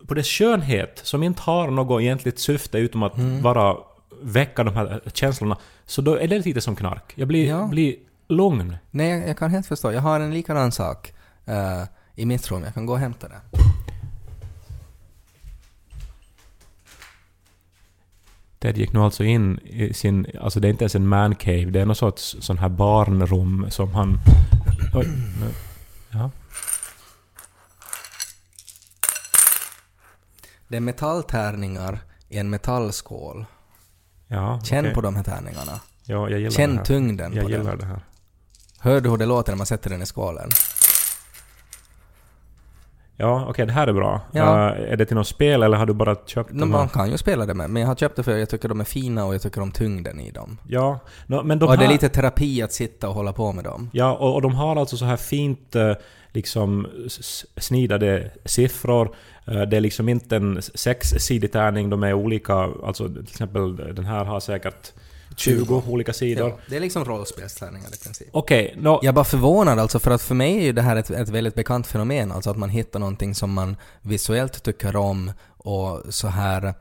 [0.08, 3.42] på dess skönhet, som inte har något egentligt syfte utom att Mm.
[3.42, 3.76] bara
[4.22, 7.14] väcka de här känslorna, så då är det lite som knark.
[7.16, 7.68] Jag blir, Ja.
[7.68, 7.96] blir
[8.30, 8.78] lugn.
[8.92, 9.92] Nej, jag, kan helt förstå.
[9.92, 11.14] Jag har en likadan sak
[11.46, 11.84] eh,
[12.16, 12.64] i mitt rum.
[12.64, 13.42] Jag kan gå och hämta det.
[18.60, 20.28] Ted gick nu alltså in i sin...
[20.42, 23.66] Alltså det är inte ens en man cave, det är någon sorts sån här barnrum
[23.70, 24.20] som han...
[24.94, 25.08] Oj,
[25.40, 25.52] nu,
[26.10, 26.32] ja.
[30.68, 32.00] Det är metalltärningar
[32.30, 33.46] i en metallskål.
[34.28, 34.94] ja Känn okej.
[34.94, 35.80] på de här tärningarna.
[36.06, 36.86] Ja, jag gillar det Känn här.
[36.86, 37.80] tyngden Jag på gillar den.
[37.80, 38.06] det här.
[38.80, 40.50] Hör du hur det låter när man sätter den i skålen?
[43.18, 44.22] Ja, okej, det här är bra.
[44.32, 44.76] Ja.
[44.76, 46.70] Eh, är det till något spel eller har du bara köpt No, dem?
[46.70, 48.80] man kan ju spela det med, men jag har köpt det för jag tycker de
[48.80, 50.58] är fina och jag tycker om tyngden i dem.
[50.68, 51.78] Ja, no, men de och här...
[51.78, 53.90] det är lite terapi att sitta och hålla på med dem.
[53.94, 55.94] Ja, och, och de har alltså så här fint eh,
[56.32, 56.88] liksom
[57.58, 59.16] snidade siffror.
[59.48, 62.54] Eh, Det är liksom inte en sexsidig tärning, de är olika.
[62.84, 64.94] Alltså till exempel den här har säkert
[65.36, 66.50] 20 olika sidor.
[66.50, 68.28] Ja, det är liksom rollspelstärningar i princip.
[68.32, 70.96] Okej, nå- Jag är bara förvånad alltså, för att för mig är ju det här
[70.96, 75.32] ett, ett väldigt bekant fenomen, alltså att man hittar någonting som man visuellt tycker om
[75.58, 76.74] och så här eh,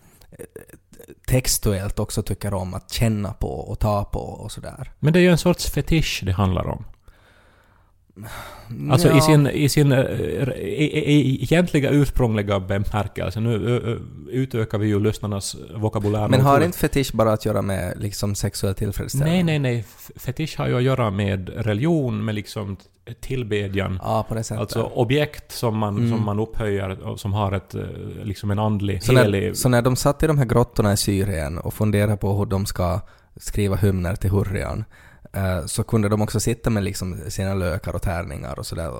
[1.26, 4.92] textuellt också tycker om att känna på och ta på och sådär.
[4.98, 6.84] men det är ju en sorts fetisch det handlar om.
[8.90, 9.18] Alltså Ja.
[9.18, 9.98] i sin, i sin eh,
[10.58, 13.40] i, i, egentliga ursprungliga bemärkelse.
[13.40, 16.28] Nu utökar vi ju lyssnarnas vokabulär.
[16.28, 19.32] Men har inte fetisch bara att göra med liksom sexuell tillfredsställelse?
[19.34, 19.84] Nej, nej, nej.
[20.16, 22.76] Fetisch har ju att göra med religion, med liksom
[23.20, 23.98] tillbedjan.
[24.02, 24.60] Ja, på det sättet.
[24.60, 26.10] Alltså objekt som man, Mm.
[26.10, 27.82] som man upphöjer och som har ett, eh,
[28.22, 29.56] liksom en andlig, så, när, helig...
[29.56, 32.66] så när de satt i de här grottorna i Syrien och funderade på hur de
[32.66, 33.00] ska
[33.36, 34.84] skriva hymner till Hurrian
[35.66, 38.90] så kunde de också sitta med liksom sina lökar och tärningar och sådär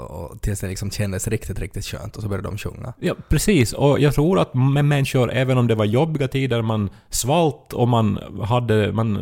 [0.40, 2.92] tills det liksom kändes riktigt, riktigt skönt och så började de sjunga.
[3.00, 3.72] Ja, precis.
[3.72, 7.88] Och jag tror att med människor, även om det var jobbiga tider, man svalt och
[7.88, 8.92] man hade...
[8.92, 9.18] Man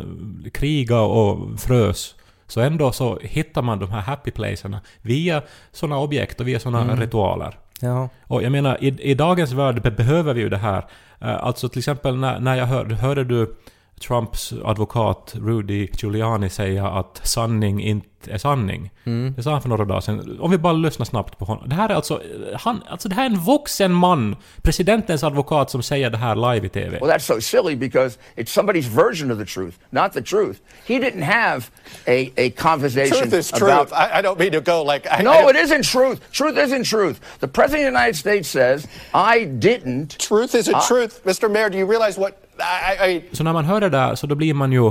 [0.53, 2.15] kriga och frös.
[2.47, 6.81] Så ändå så hittar man de här happy placerna via sådana objekt och via sådana
[6.83, 6.99] Mm.
[6.99, 7.57] ritualer.
[7.81, 8.09] Ja.
[8.27, 10.85] Och jag menar, i, i dagens värld be- behöver vi ju det här.
[11.21, 13.55] Eh, Alltså till exempel när, när jag hör, hörde du
[14.01, 18.91] Trumps advokat Rudy Giuliani säga att sanning inte är sanning.
[19.03, 19.33] Mm.
[19.37, 20.37] Det sa han för några dagar sedan.
[20.41, 21.69] Om vi bara lyssnar snabbt på honom.
[21.69, 22.21] Det här är alltså...
[22.59, 26.67] Han, alltså det här är en vuxen man, presidentens advokat, som säger det här live
[26.67, 26.99] i TV.
[27.01, 30.59] Well, that's so silly because it's somebody's version of the truth, not the truth.
[30.85, 31.63] He didn't have
[32.07, 33.87] a, a conversation Truth is about.
[33.89, 33.93] truth.
[33.93, 35.07] I, I don't mean to go like.
[35.19, 36.19] I, no, I it isn't truth.
[36.31, 37.19] Truth isn't truth.
[37.39, 40.19] The President of the United States says, I didn't.
[40.19, 41.49] Truth is a I- truth, Mr.
[41.51, 41.69] Mayor.
[41.69, 42.40] Do you realize what?
[42.61, 44.87] I, I, Så när man hör det där så då blir man ju...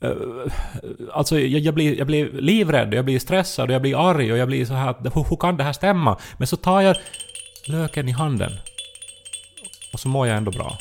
[0.00, 0.10] Eh,
[1.12, 4.48] alltså jag, jag, blir, jag blir livrädd, jag blir stressad, jag blir arg och jag
[4.48, 6.18] blir så här hur, hur kan det här stämma?
[6.38, 6.96] Men så tar jag
[7.66, 8.52] löken i handen.
[9.92, 10.78] Och så mår jag ändå bra.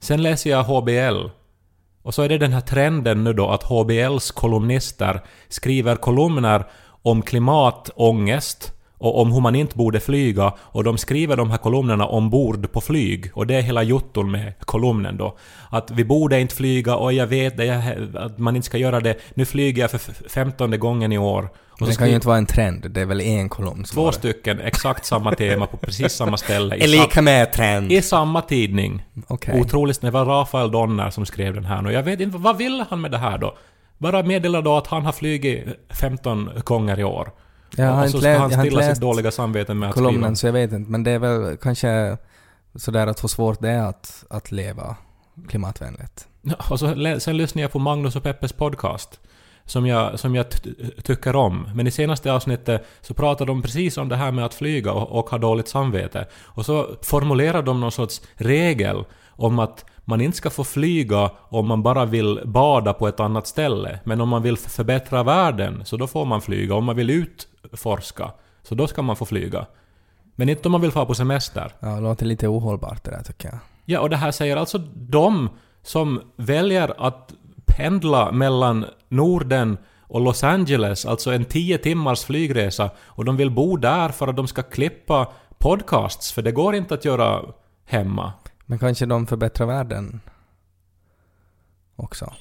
[0.00, 1.28] Sen läser jag HBL.
[2.02, 6.64] Och så är det den här trenden nu då att HBLs kolumnister skriver kolumner
[7.02, 12.06] om klimatångest och om hur man inte borde flyga och de skriver de här kolumnerna
[12.06, 15.36] ombord på flyg och det är hela jotton med kolumnen då.
[15.70, 17.82] Att vi borde inte flyga och jag vet det, jag,
[18.16, 19.14] att man inte ska göra det.
[19.34, 21.48] Nu flyger jag för femtonde gången i år.
[21.80, 24.12] Och Det kan ju inte vara en trend, det är väl en kolumn som två
[24.12, 26.76] stycken, exakt samma tema på precis samma ställe.
[26.76, 27.92] i lika med trend.
[27.92, 29.04] i samma tidning.
[29.26, 29.60] Okej.
[29.60, 31.86] Otroligt, det var Rafael Donner som skrev den här.
[31.86, 33.54] Och jag vet inte, vad ville han med det här då?
[33.98, 35.66] Bara meddela då att han har flugit
[36.00, 37.30] 15 gånger i år.
[37.76, 39.94] Jag har och så ska lä- han inte stilla sitt läst dåliga samvete med att
[39.94, 40.08] skriva.
[40.08, 42.16] kolumnen så jag vet inte, men det är väl kanske
[42.74, 44.96] Så där att hur svårt det är att, att leva
[45.48, 46.28] klimatvänligt.
[46.70, 49.20] Och så, sen lyssnade jag på Magnus och Peppes podcast.
[49.64, 50.46] Som jag, som jag
[51.02, 51.68] tycker om.
[51.74, 55.18] Men i senaste avsnittet så pratar de precis om det här med att flyga och,
[55.18, 56.26] och ha dåligt samvete.
[56.44, 61.68] Och så formulerar de någon sorts regel om att man inte ska få flyga om
[61.68, 64.00] man bara vill bada på ett annat ställe.
[64.04, 66.74] Men om man vill förbättra världen så då får man flyga.
[66.74, 67.10] Om man vill
[67.62, 69.66] utforska så då ska man få flyga.
[70.34, 71.72] Men inte om man vill få på semester.
[71.80, 73.58] Ja, det låter lite ohållbart det där tycker jag.
[73.84, 75.48] Ja, och det här säger alltså de
[75.82, 77.32] som väljer att
[77.66, 83.76] pendla mellan Norden och Los Angeles, alltså en 10 timmars flygresa, och de vill bo
[83.76, 87.42] där för att de ska klippa podcasts, för det går inte att göra
[87.84, 88.32] hemma.
[88.66, 90.20] Men kanske de förbättrar världen
[91.96, 92.32] också.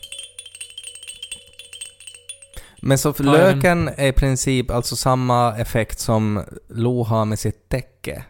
[2.88, 7.70] Men så Ja, löken är i princip alltså samma effekt som Lo har med sitt
[7.70, 8.24] täcke,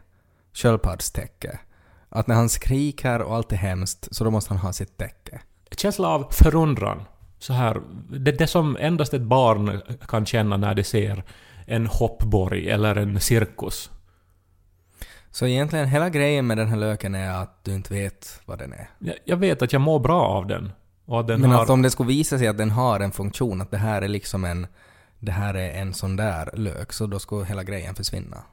[0.53, 1.59] sköldpaddstäcke.
[2.09, 5.41] Att när han skriker och allt är hemskt så då måste han ha sitt täcke.
[5.77, 7.03] Känsla av förundran.
[7.39, 11.23] Så här, det, det som endast ett barn kan känna när det ser
[11.65, 13.91] en hoppborg eller en cirkus.
[15.31, 18.73] Så egentligen hela grejen med den här löken är att du inte vet vad den
[18.73, 18.89] är.
[18.99, 20.71] Jag, jag vet att jag mår bra av den.
[21.41, 21.63] Men har...
[21.63, 24.07] att om det skulle visa sig att den har en funktion, att det här är
[24.07, 24.67] liksom en
[25.19, 28.43] det här är en sån där lök, så då skulle hela grejen försvinna.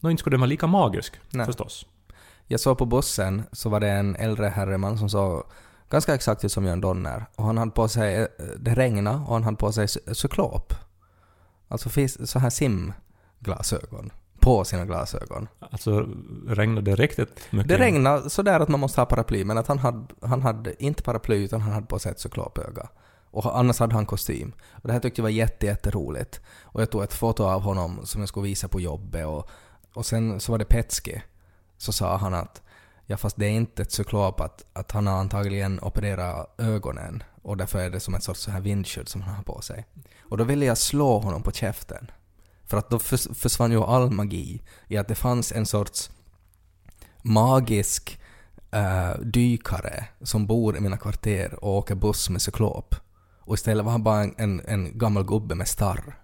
[0.00, 1.46] Nå, inte skulle den vara lika magisk, Nej.
[1.46, 1.86] förstås.
[2.46, 5.44] Jag såg på bussen så var det en äldre herreman som såg
[5.90, 7.26] ganska exakt ut som Jörn Donner.
[7.36, 8.26] Och han hade på sig, eh,
[8.58, 10.74] det regnade och han hade på sig cy- cyklop.
[11.68, 11.90] Alltså
[12.26, 14.10] så här simglasögon.
[14.42, 15.48] På sina glasögon.
[15.58, 16.08] Alltså,
[16.48, 17.68] regnade det riktigt mycket?
[17.68, 21.02] Det regnade sådär att man måste ha paraply, men att han hade, han hade inte
[21.02, 22.88] paraply utan han hade på sig ett cyklopöga.
[23.30, 24.52] Och annars hade han kostym.
[24.72, 26.40] Och det här tyckte jag var jätte, jätteroligt.
[26.62, 29.48] Och jag tog ett foto av honom som jag skulle visa på jobbet och,
[29.94, 31.22] och sen så var det Petski.
[31.78, 32.62] Så sa han att
[33.06, 37.56] ja fast det är inte ett cyklop att, att han har antagligen opererat ögonen och
[37.56, 39.86] därför är det som ett sorts så här vindskydd som han har på sig.
[40.20, 42.10] Och då ville jag slå honom på käften.
[42.72, 46.10] För att då förs- försvann ju all magi i att det fanns en sorts
[47.22, 48.20] magisk
[48.70, 52.94] eh, dykare som bor i mina kvarter och åker buss med cyklop.
[53.40, 56.18] Och istället var han bara en, en, en gammal gubbe med starr.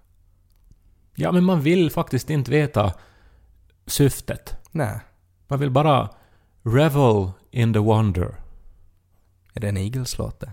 [1.15, 2.93] Ja, men man vill faktiskt inte veta
[3.87, 4.55] syftet.
[4.71, 4.99] Nej,
[5.47, 6.09] Man vill bara
[6.63, 8.35] revel in the wonder.
[9.53, 10.51] är det en Eagles-låt det?